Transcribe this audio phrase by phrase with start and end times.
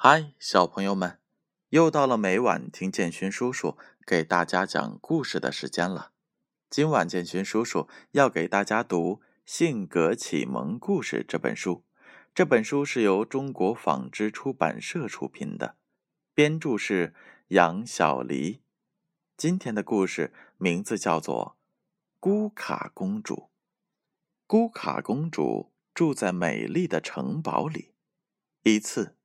[0.00, 1.18] 嗨，小朋友们，
[1.70, 6.12] 又到了每晚听建勋叔叔给大家讲故事的时间了。
[6.70, 9.14] 今晚建勋叔叔要给大家读
[9.44, 11.82] 《性格启蒙故事》这本书。
[12.32, 15.74] 这本书是由中国纺织出版社出品的，
[16.32, 17.12] 编著是
[17.48, 18.62] 杨小黎。
[19.36, 21.56] 今天的故事名字叫做
[22.20, 23.34] 《孤卡公主》。
[24.46, 27.94] 孤卡公主住在美丽的城堡里。
[28.62, 29.17] 一次。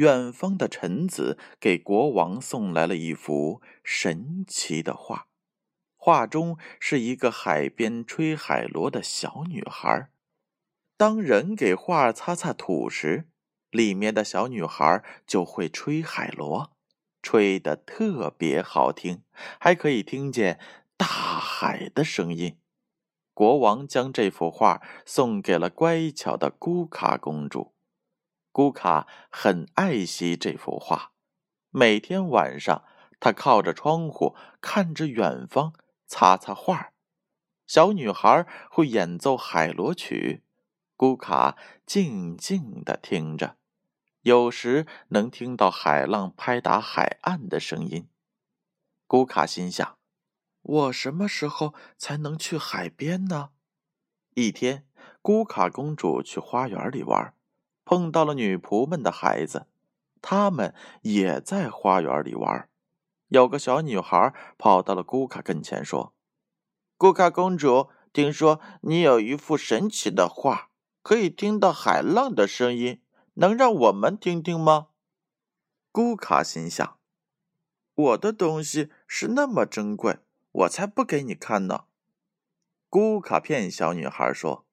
[0.00, 5.26] 远方的臣子给国王送来了一幅神奇的画，
[5.94, 10.08] 画中是一个海边吹海螺的小女孩。
[10.96, 13.28] 当人给画擦擦土时，
[13.68, 16.72] 里面的小女孩就会吹海螺，
[17.20, 19.22] 吹得特别好听，
[19.58, 20.58] 还可以听见
[20.96, 22.58] 大海的声音。
[23.34, 27.74] 国王将这幅画送给了乖巧的姑卡公主。
[28.52, 31.12] 姑卡很爱惜这幅画，
[31.70, 32.84] 每天晚上，
[33.20, 35.72] 她靠着窗户看着远方，
[36.06, 36.92] 擦擦画。
[37.66, 40.42] 小女孩会演奏海螺曲，
[40.96, 43.56] 姑卡静静地听着，
[44.22, 48.08] 有时能听到海浪拍打海岸的声音。
[49.06, 49.96] 姑卡心想
[50.62, 53.50] ：“我什么时候才能去海边呢？”
[54.34, 54.88] 一天，
[55.22, 57.32] 姑卡公主去花园里玩。
[57.84, 59.66] 碰到了女仆们的孩子，
[60.22, 62.68] 他们也在花园里玩。
[63.28, 66.12] 有个小女孩跑到了姑卡跟前，说
[66.96, 70.70] ：“姑卡公主，听说你有一幅神奇的画，
[71.02, 73.00] 可以听到海浪的声音，
[73.34, 74.88] 能让我们听听吗？”
[75.90, 76.98] 姑卡心想
[77.94, 80.18] ：“我的东西是那么珍贵，
[80.52, 81.84] 我才不给你看呢。”
[82.88, 84.64] 姑卡骗小女孩说：“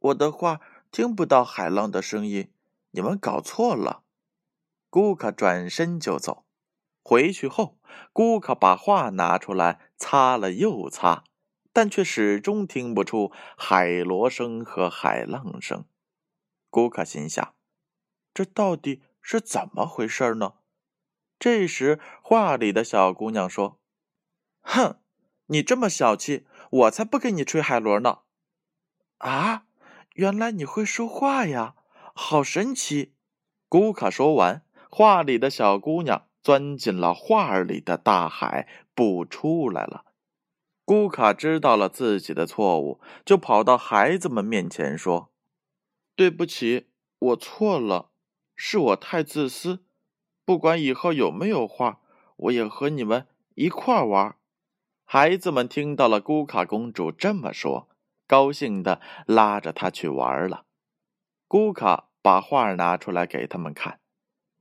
[0.00, 0.60] 我的画。”
[0.94, 2.52] 听不到海浪的声音，
[2.92, 4.04] 你们搞错了。
[4.88, 6.46] 顾客转身就走。
[7.02, 7.80] 回去后，
[8.12, 11.24] 顾客把画拿出来擦了又擦，
[11.72, 15.84] 但却始终听不出海螺声和海浪声。
[16.70, 17.56] 顾客心想：
[18.32, 20.54] 这到底是怎么回事呢？
[21.40, 23.80] 这时，画里的小姑娘说
[24.62, 25.00] ：“哼，
[25.46, 28.20] 你这么小气，我才不给你吹海螺呢！”
[29.18, 29.63] 啊？
[30.14, 31.74] 原来你会说话呀，
[32.14, 33.14] 好神奇！
[33.68, 40.04] 姑卡说完，画里的小姑娘钻进了画里的大海，不出来了。
[40.84, 45.32] 姑卡知道了自己的错误，就跑到孩子们面前说
[46.14, 46.86] ：“对不起，
[47.18, 48.10] 我错了，
[48.54, 49.84] 是我太自私。
[50.44, 52.00] 不管以后有没有画，
[52.36, 53.26] 我也和你们
[53.56, 54.36] 一块玩。”
[55.04, 57.88] 孩子们听到了姑卡公主这么说。
[58.26, 60.66] 高兴的拉着他去玩了。
[61.46, 64.00] 姑卡把画拿出来给他们看。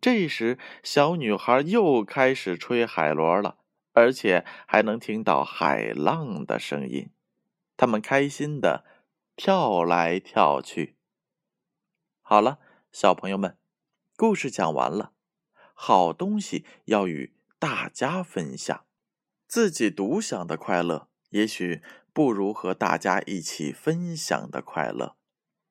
[0.00, 3.58] 这时，小女孩又开始吹海螺了，
[3.92, 7.10] 而且还能听到海浪的声音。
[7.76, 8.84] 他们开心的
[9.36, 10.96] 跳来跳去。
[12.22, 12.58] 好了，
[12.90, 13.58] 小朋友们，
[14.16, 15.12] 故事讲完了。
[15.74, 18.86] 好东西要与大家分享，
[19.46, 21.82] 自己独享的快乐，也许。
[22.12, 25.16] 不如和大家一起分享的快乐。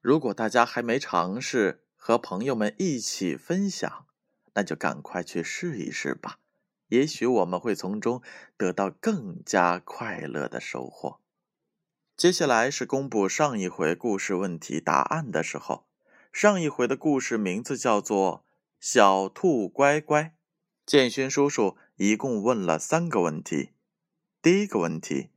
[0.00, 4.06] 如果大家还没尝试和朋友们一起分享，
[4.54, 6.38] 那就赶快去试一试吧。
[6.88, 8.20] 也许我们会从中
[8.56, 11.20] 得到更加快乐的收获。
[12.16, 15.86] 接下来是公布上一回故事问题答案的时候。
[16.32, 18.44] 上一回的故事名字叫做
[18.80, 20.22] 《小兔乖乖》。
[20.84, 23.70] 建勋叔叔一共问了三个问题。
[24.40, 25.31] 第一个问题。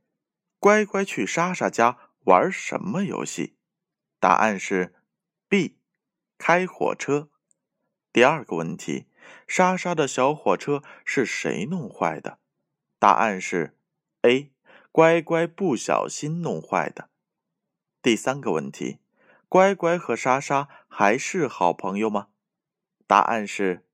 [0.58, 3.56] 乖乖去莎莎家玩什么游戏？
[4.18, 4.94] 答案是
[5.48, 5.78] B，
[6.38, 7.30] 开火车。
[8.12, 9.06] 第二个问题，
[9.46, 12.38] 莎莎的小火车是谁弄坏的？
[12.98, 13.78] 答案是
[14.22, 14.52] A，
[14.90, 17.10] 乖乖不小心弄坏的。
[18.00, 19.00] 第三个问题，
[19.48, 22.28] 乖乖和莎莎还是好朋友吗？
[23.06, 23.86] 答案是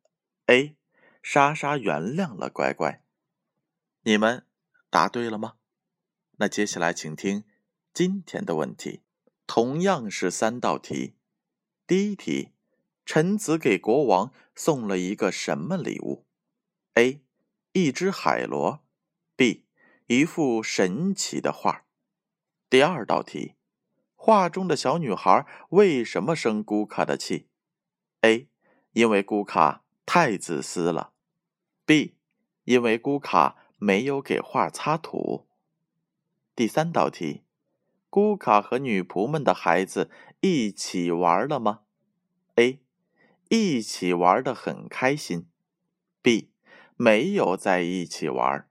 [0.46, 0.76] A，
[1.22, 3.02] 莎莎原谅了乖乖。
[4.02, 4.46] 你们
[4.88, 5.54] 答对了吗？
[6.42, 7.44] 那接下来，请听
[7.94, 9.02] 今天的问题，
[9.46, 11.14] 同样是三道题。
[11.86, 12.48] 第一题：
[13.06, 16.26] 臣子给国王送了一个什么礼物
[16.94, 17.20] ？A.
[17.70, 18.80] 一只海螺。
[19.36, 19.66] B.
[20.08, 21.84] 一幅神奇的画。
[22.68, 23.54] 第二道题：
[24.16, 27.46] 画中的小女孩为什么生咕卡的气
[28.22, 28.48] ？A.
[28.94, 31.12] 因为咕卡太自私了。
[31.86, 32.16] B.
[32.64, 35.46] 因为咕卡没有给画擦土。
[36.54, 37.44] 第三道题：
[38.10, 40.10] 姑卡和女仆们的孩子
[40.40, 41.84] 一起玩了吗
[42.56, 42.81] ？A.
[43.49, 45.49] 一起玩的很开心
[46.22, 46.49] ；B.
[46.96, 48.69] 没有在一起玩。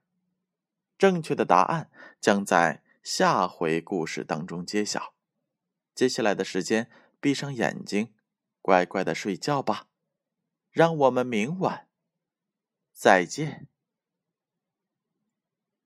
[0.96, 1.90] 正确的答案
[2.20, 5.14] 将在下回故事当中揭晓。
[5.92, 6.88] 接下来的时间，
[7.20, 8.14] 闭上眼睛，
[8.60, 9.88] 乖乖的睡觉吧。
[10.70, 11.88] 让我们明晚
[12.92, 13.66] 再见。